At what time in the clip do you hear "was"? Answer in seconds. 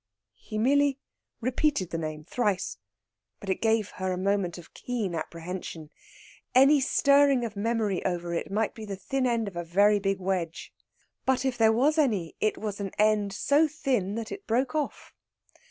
11.71-11.99, 12.57-12.79